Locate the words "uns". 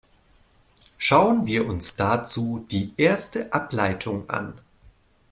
1.67-1.95